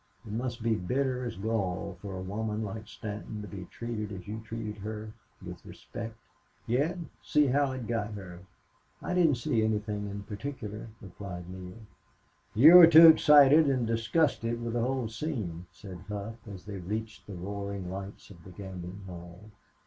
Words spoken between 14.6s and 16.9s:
with the whole scene," said Hough as they